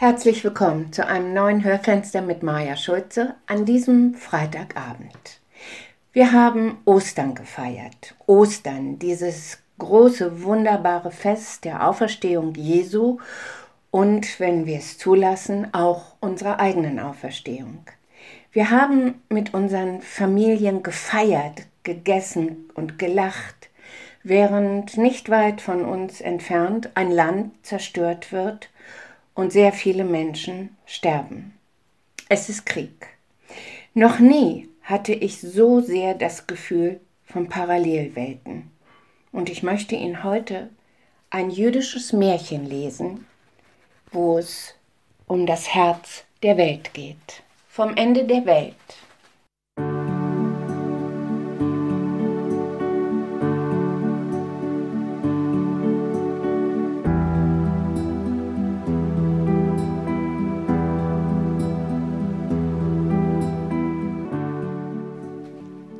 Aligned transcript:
Herzlich 0.00 0.42
willkommen 0.44 0.92
zu 0.94 1.06
einem 1.06 1.34
neuen 1.34 1.62
Hörfenster 1.62 2.22
mit 2.22 2.42
Maja 2.42 2.74
Schulze 2.74 3.34
an 3.46 3.66
diesem 3.66 4.14
Freitagabend. 4.14 5.40
Wir 6.12 6.32
haben 6.32 6.78
Ostern 6.84 7.34
gefeiert. 7.34 8.14
Ostern, 8.26 8.98
dieses 8.98 9.58
große, 9.78 10.42
wunderbare 10.42 11.10
Fest 11.10 11.64
der 11.66 11.86
Auferstehung 11.86 12.54
Jesu 12.54 13.18
und, 13.90 14.40
wenn 14.40 14.64
wir 14.64 14.78
es 14.78 14.96
zulassen, 14.96 15.72
auch 15.74 16.16
unserer 16.20 16.58
eigenen 16.60 16.98
Auferstehung. 16.98 17.84
Wir 18.52 18.70
haben 18.70 19.22
mit 19.28 19.54
unseren 19.54 20.02
Familien 20.02 20.82
gefeiert, 20.82 21.62
gegessen 21.84 22.68
und 22.74 22.98
gelacht, 22.98 23.70
während 24.24 24.96
nicht 24.96 25.30
weit 25.30 25.60
von 25.60 25.84
uns 25.84 26.20
entfernt 26.20 26.90
ein 26.94 27.12
Land 27.12 27.54
zerstört 27.64 28.32
wird 28.32 28.68
und 29.34 29.52
sehr 29.52 29.72
viele 29.72 30.02
Menschen 30.02 30.76
sterben. 30.84 31.54
Es 32.28 32.48
ist 32.48 32.66
Krieg. 32.66 33.06
Noch 33.94 34.18
nie 34.18 34.68
hatte 34.82 35.12
ich 35.14 35.40
so 35.40 35.80
sehr 35.80 36.14
das 36.14 36.48
Gefühl 36.48 36.98
von 37.24 37.48
Parallelwelten. 37.48 38.68
Und 39.30 39.48
ich 39.48 39.62
möchte 39.62 39.94
Ihnen 39.94 40.24
heute 40.24 40.70
ein 41.30 41.50
jüdisches 41.50 42.12
Märchen 42.12 42.66
lesen, 42.68 43.26
wo 44.10 44.38
es 44.38 44.74
um 45.28 45.46
das 45.46 45.72
Herz 45.72 46.24
der 46.42 46.56
Welt 46.56 46.92
geht. 46.94 47.44
Vom 47.72 47.94
Ende 47.94 48.24
der 48.24 48.44
Welt. 48.46 48.74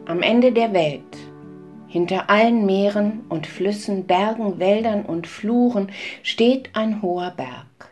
am 0.06 0.22
Ende 0.22 0.50
der 0.50 0.72
Welt, 0.72 1.02
hinter 1.86 2.28
allen 2.28 2.66
Meeren 2.66 3.20
und 3.28 3.46
Flüssen, 3.46 4.08
Bergen, 4.08 4.58
Wäldern 4.58 5.02
und 5.02 5.28
Fluren 5.28 5.92
steht 6.24 6.70
ein 6.74 7.00
hoher 7.00 7.30
Berg. 7.30 7.89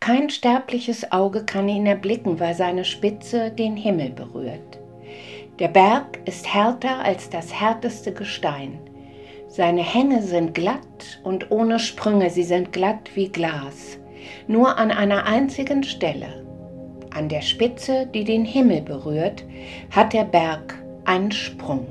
Kein 0.00 0.30
sterbliches 0.30 1.10
Auge 1.12 1.44
kann 1.44 1.68
ihn 1.68 1.86
erblicken, 1.86 2.40
weil 2.40 2.54
seine 2.54 2.84
Spitze 2.84 3.50
den 3.50 3.76
Himmel 3.76 4.10
berührt. 4.10 4.78
Der 5.58 5.68
Berg 5.68 6.20
ist 6.24 6.52
härter 6.52 7.00
als 7.00 7.30
das 7.30 7.52
härteste 7.52 8.12
Gestein. 8.12 8.78
Seine 9.48 9.82
Hänge 9.82 10.22
sind 10.22 10.54
glatt 10.54 11.20
und 11.24 11.50
ohne 11.50 11.78
Sprünge, 11.78 12.30
sie 12.30 12.44
sind 12.44 12.72
glatt 12.72 13.10
wie 13.14 13.28
Glas. 13.28 13.98
Nur 14.46 14.78
an 14.78 14.90
einer 14.90 15.26
einzigen 15.26 15.82
Stelle, 15.82 16.44
an 17.14 17.28
der 17.28 17.40
Spitze, 17.42 18.06
die 18.06 18.24
den 18.24 18.44
Himmel 18.44 18.82
berührt, 18.82 19.44
hat 19.90 20.12
der 20.12 20.24
Berg 20.24 20.74
ein 21.06 21.32
Sprung. 21.32 21.86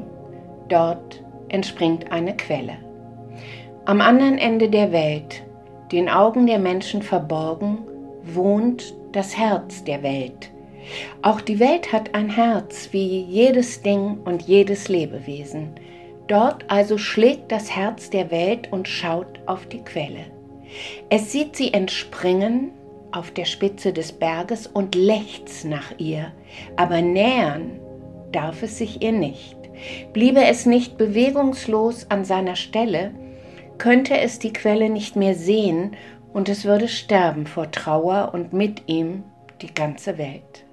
Dort 0.70 1.24
entspringt 1.50 2.12
eine 2.12 2.36
Quelle. 2.38 2.78
Am 3.86 4.02
anderen 4.02 4.38
Ende 4.38 4.70
der 4.70 4.92
Welt, 4.92 5.44
den 5.92 6.10
Augen 6.10 6.48
der 6.48 6.60
Menschen 6.60 7.02
verborgen, 7.02 7.80
wohnt 8.36 8.96
das 9.12 9.38
Herz 9.38 9.84
der 9.84 10.04
Welt. 10.04 10.52
Auch 11.22 11.42
die 11.42 11.60
Welt 11.60 11.92
hat 11.92 12.16
ein 12.16 12.30
Herz 12.30 12.90
wie 12.92 13.22
jedes 13.22 13.82
Ding 13.82 14.20
und 14.24 14.44
jedes 14.44 14.88
Lebewesen. 14.88 15.72
Dort 16.28 16.66
also 16.70 16.98
schlägt 16.98 17.52
das 17.52 17.76
Herz 17.76 18.10
der 18.10 18.32
Welt 18.32 18.72
und 18.72 18.88
schaut 18.88 19.40
auf 19.46 19.66
die 19.68 19.82
Quelle. 19.82 20.26
Es 21.10 21.32
sieht 21.32 21.56
sie 21.56 21.74
entspringen 21.74 22.72
auf 23.12 23.32
der 23.32 23.46
Spitze 23.46 23.94
des 23.94 24.12
Berges 24.12 24.68
und 24.68 24.96
lechzt 24.96 25.66
nach 25.66 25.98
ihr, 25.98 26.34
aber 26.76 27.02
nähern 27.02 27.80
darf 28.32 28.64
es 28.64 28.78
sich 28.78 29.02
ihr 29.02 29.14
nicht. 29.14 29.58
Bliebe 30.12 30.44
es 30.44 30.66
nicht 30.66 30.98
bewegungslos 30.98 32.08
an 32.10 32.26
seiner 32.26 32.56
Stelle, 32.56 33.12
könnte 33.78 34.18
es 34.18 34.40
die 34.40 34.54
Quelle 34.54 34.90
nicht 34.90 35.16
mehr 35.16 35.36
sehen 35.36 35.96
und 36.38 36.50
es 36.50 36.66
würde 36.66 36.88
sterben 36.88 37.48
vor 37.48 37.72
Trauer 37.72 38.30
und 38.32 38.54
mit 38.54 38.84
ihm 38.86 39.24
die 39.60 39.74
ganze 39.74 40.20
Welt. 40.20 40.66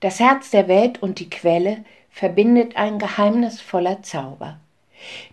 Das 0.00 0.18
Herz 0.18 0.48
der 0.50 0.66
Welt 0.66 1.02
und 1.02 1.20
die 1.20 1.28
Quelle 1.28 1.84
verbindet 2.08 2.76
ein 2.76 2.98
geheimnisvoller 2.98 4.02
Zauber. 4.02 4.60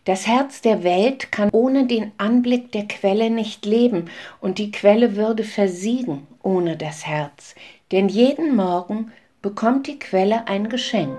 Das 0.03 0.27
Herz 0.27 0.59
der 0.59 0.83
Welt 0.83 1.31
kann 1.31 1.49
ohne 1.53 1.87
den 1.87 2.11
Anblick 2.17 2.73
der 2.73 2.85
Quelle 2.85 3.29
nicht 3.29 3.65
leben, 3.65 4.09
und 4.41 4.57
die 4.57 4.71
Quelle 4.73 5.15
würde 5.15 5.45
versiegen 5.45 6.27
ohne 6.43 6.75
das 6.75 7.07
Herz, 7.07 7.55
denn 7.93 8.09
jeden 8.09 8.57
Morgen 8.57 9.13
bekommt 9.41 9.87
die 9.87 9.99
Quelle 9.99 10.49
ein 10.49 10.67
Geschenk. 10.67 11.17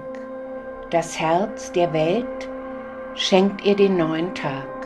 Das 0.90 1.18
Herz 1.18 1.72
der 1.72 1.94
Welt 1.94 2.50
schenkt 3.18 3.64
ihr 3.64 3.74
den 3.74 3.96
neuen 3.96 4.32
Tag. 4.34 4.78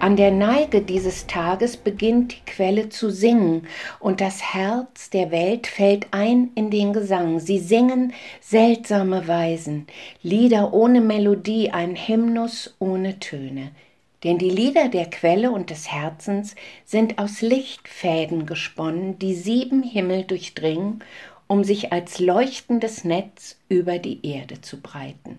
An 0.00 0.14
der 0.14 0.30
Neige 0.30 0.80
dieses 0.80 1.26
Tages 1.26 1.76
beginnt 1.76 2.32
die 2.32 2.50
Quelle 2.50 2.88
zu 2.88 3.10
singen, 3.10 3.66
und 3.98 4.20
das 4.20 4.54
Herz 4.54 5.10
der 5.10 5.32
Welt 5.32 5.66
fällt 5.66 6.06
ein 6.12 6.50
in 6.54 6.70
den 6.70 6.92
Gesang. 6.92 7.40
Sie 7.40 7.58
singen 7.58 8.12
seltsame 8.40 9.26
Weisen, 9.26 9.88
Lieder 10.22 10.72
ohne 10.72 11.00
Melodie, 11.00 11.70
ein 11.70 11.96
Hymnus 11.96 12.76
ohne 12.78 13.18
Töne. 13.18 13.72
Denn 14.22 14.38
die 14.38 14.50
Lieder 14.50 14.88
der 14.88 15.10
Quelle 15.10 15.50
und 15.50 15.70
des 15.70 15.90
Herzens 15.90 16.54
sind 16.84 17.18
aus 17.18 17.40
Lichtfäden 17.40 18.46
gesponnen, 18.46 19.18
die 19.18 19.34
sieben 19.34 19.82
Himmel 19.82 20.24
durchdringen, 20.24 21.02
um 21.48 21.64
sich 21.64 21.92
als 21.92 22.20
leuchtendes 22.20 23.02
Netz 23.02 23.56
über 23.68 23.98
die 23.98 24.24
Erde 24.24 24.60
zu 24.60 24.80
breiten. 24.80 25.38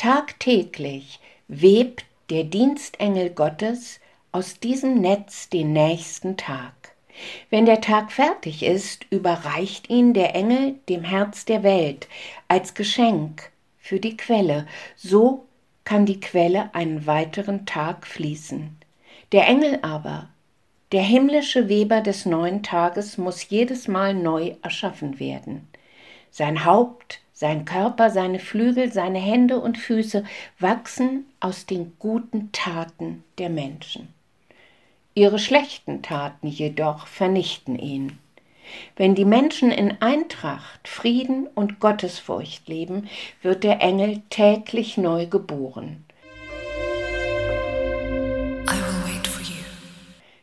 Tagtäglich 0.00 1.20
webt 1.46 2.06
der 2.30 2.44
Dienstengel 2.44 3.28
Gottes 3.28 4.00
aus 4.32 4.58
diesem 4.58 4.94
Netz 4.94 5.50
den 5.50 5.74
nächsten 5.74 6.38
Tag. 6.38 6.72
Wenn 7.50 7.66
der 7.66 7.82
Tag 7.82 8.10
fertig 8.10 8.62
ist, 8.62 9.04
überreicht 9.10 9.90
ihn 9.90 10.14
der 10.14 10.34
Engel 10.34 10.76
dem 10.88 11.04
Herz 11.04 11.44
der 11.44 11.62
Welt 11.62 12.08
als 12.48 12.72
Geschenk 12.72 13.50
für 13.76 14.00
die 14.00 14.16
Quelle. 14.16 14.66
So 14.96 15.44
kann 15.84 16.06
die 16.06 16.18
Quelle 16.18 16.74
einen 16.74 17.06
weiteren 17.06 17.66
Tag 17.66 18.06
fließen. 18.06 18.74
Der 19.32 19.46
Engel 19.48 19.80
aber, 19.82 20.30
der 20.92 21.02
himmlische 21.02 21.68
Weber 21.68 22.00
des 22.00 22.24
neuen 22.24 22.62
Tages, 22.62 23.18
muss 23.18 23.50
jedes 23.50 23.86
Mal 23.86 24.14
neu 24.14 24.54
erschaffen 24.62 25.20
werden. 25.20 25.68
Sein 26.30 26.64
Haupt 26.64 27.20
sein 27.40 27.64
Körper, 27.64 28.10
seine 28.10 28.38
Flügel, 28.38 28.92
seine 28.92 29.18
Hände 29.18 29.60
und 29.60 29.78
Füße 29.78 30.24
wachsen 30.58 31.24
aus 31.40 31.64
den 31.64 31.94
guten 31.98 32.52
Taten 32.52 33.24
der 33.38 33.48
Menschen. 33.48 34.12
Ihre 35.14 35.38
schlechten 35.38 36.02
Taten 36.02 36.48
jedoch 36.48 37.06
vernichten 37.06 37.78
ihn. 37.78 38.18
Wenn 38.94 39.14
die 39.14 39.24
Menschen 39.24 39.70
in 39.70 40.02
Eintracht, 40.02 40.86
Frieden 40.86 41.46
und 41.46 41.80
Gottesfurcht 41.80 42.68
leben, 42.68 43.08
wird 43.40 43.64
der 43.64 43.80
Engel 43.80 44.20
täglich 44.28 44.98
neu 44.98 45.24
geboren. 45.24 46.04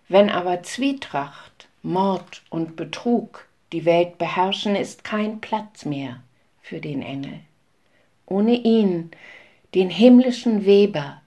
Wenn 0.10 0.32
aber 0.32 0.64
Zwietracht, 0.64 1.68
Mord 1.84 2.42
und 2.50 2.76
Betrug 2.76 3.48
die 3.72 3.86
Welt 3.86 4.18
beherrschen, 4.18 4.76
ist 4.76 5.04
kein 5.04 5.42
Platz 5.42 5.86
mehr 5.86 6.22
für 6.68 6.81
den 6.81 7.02
Engel. 7.02 7.40
Ohne 8.25 8.56
ihn, 8.56 9.12
den 9.74 9.90
himmlischen 9.90 10.66
Weber, 10.66 11.22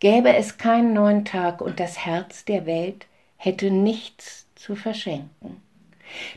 gäbe 0.00 0.34
es 0.34 0.58
keinen 0.58 0.94
neuen 0.94 1.24
Tag 1.24 1.60
und 1.60 1.78
das 1.78 2.04
Herz 2.04 2.44
der 2.44 2.66
Welt 2.66 3.06
hätte 3.36 3.70
nichts 3.70 4.46
zu 4.56 4.74
verschenken. 4.74 5.62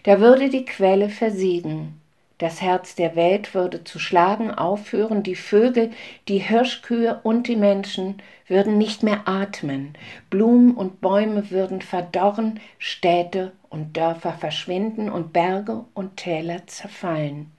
Da 0.03 0.19
würde 0.19 0.49
die 0.49 0.65
Quelle 0.65 1.09
versiegen, 1.09 1.99
das 2.37 2.61
Herz 2.61 2.93
der 2.93 3.15
Welt 3.15 3.55
würde 3.55 3.83
zu 3.83 3.97
schlagen 3.97 4.51
aufhören, 4.51 5.23
die 5.23 5.35
Vögel, 5.35 5.91
die 6.27 6.39
Hirschkühe 6.39 7.19
und 7.23 7.47
die 7.47 7.55
Menschen 7.55 8.21
würden 8.47 8.77
nicht 8.77 9.01
mehr 9.01 9.27
atmen, 9.27 9.95
Blumen 10.29 10.75
und 10.75 11.01
Bäume 11.01 11.49
würden 11.49 11.81
verdorren, 11.81 12.59
Städte 12.77 13.51
und 13.69 13.97
Dörfer 13.97 14.33
verschwinden 14.33 15.09
und 15.09 15.33
Berge 15.33 15.85
und 15.93 16.17
Täler 16.17 16.67
zerfallen 16.67 17.51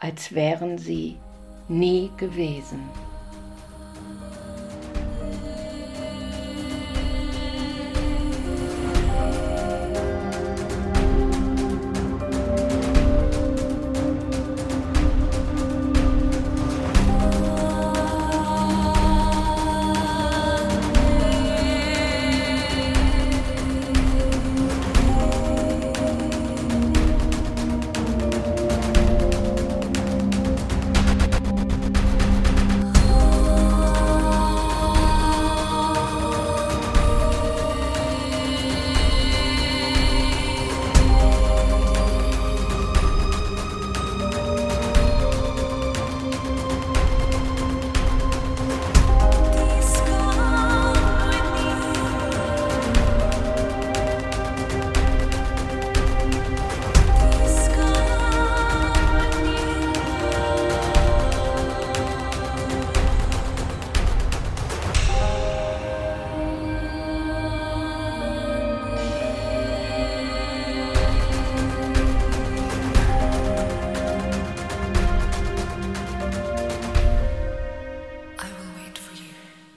als 0.00 0.34
wären 0.34 0.78
sie 0.78 1.16
nie 1.68 2.10
gewesen. 2.16 2.80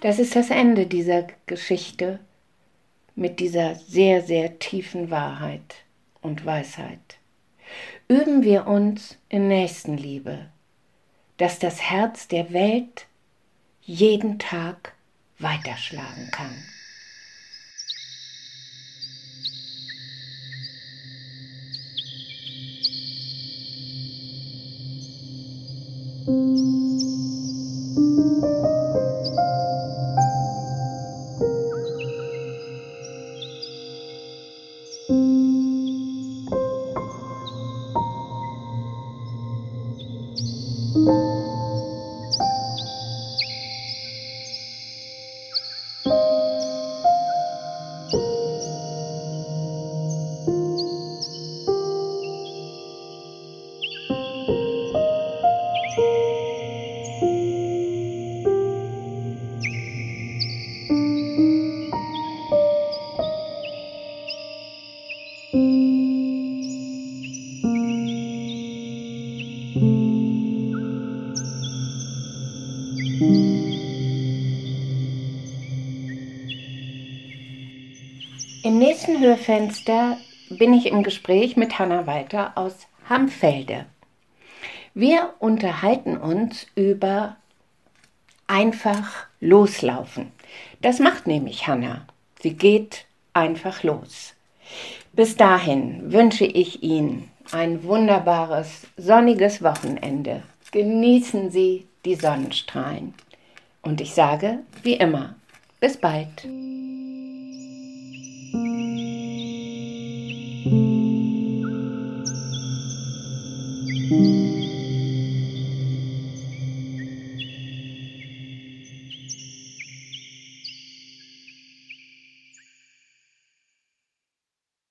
Das 0.03 0.19
ist 0.19 0.35
das 0.35 0.49
Ende 0.49 0.85
dieser 0.85 1.27
Geschichte 1.45 2.19
mit 3.15 3.39
dieser 3.39 3.75
sehr, 3.75 4.21
sehr 4.21 4.59
tiefen 4.59 5.09
Wahrheit 5.09 5.75
und 6.19 6.45
Weisheit. 6.45 7.19
Üben 8.09 8.43
wir 8.43 8.67
uns 8.67 9.17
in 9.29 9.47
Nächstenliebe, 9.47 10.49
dass 11.37 11.57
das 11.57 11.81
Herz 11.81 12.27
der 12.27 12.51
Welt 12.51 13.05
jeden 13.81 14.39
Tag 14.39 14.91
weiterschlagen 15.39 16.27
kann. 16.31 16.53
Im 73.19 73.69
nächsten 78.79 79.19
Hörfenster 79.19 80.17
bin 80.49 80.73
ich 80.73 80.87
im 80.87 81.03
Gespräch 81.03 81.55
mit 81.55 81.77
Hanna 81.77 82.07
Walter 82.07 82.53
aus 82.57 82.87
Hamfelde. 83.07 83.85
Wir 84.95 85.35
unterhalten 85.37 86.17
uns 86.17 86.65
über 86.73 87.35
einfach 88.47 89.27
loslaufen. 89.39 90.31
Das 90.81 90.97
macht 90.97 91.27
nämlich 91.27 91.67
Hanna. 91.67 92.07
Sie 92.41 92.55
geht 92.55 93.05
einfach 93.33 93.83
los. 93.83 94.33
Bis 95.11 95.35
dahin 95.35 96.11
wünsche 96.11 96.45
ich 96.45 96.81
Ihnen 96.81 97.29
ein 97.51 97.83
wunderbares, 97.83 98.87
sonniges 98.97 99.61
Wochenende. 99.61 100.41
Genießen 100.71 101.51
Sie 101.51 101.85
die 102.05 102.15
Sonnenstrahlen. 102.15 103.13
Und 103.81 104.01
ich 104.01 104.13
sage, 104.13 104.59
wie 104.81 104.93
immer, 104.93 105.35
bis 105.79 105.97
bald. 105.97 106.47